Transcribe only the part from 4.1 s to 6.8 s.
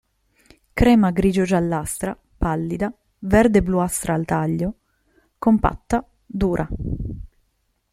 al taglio; compatta, dura.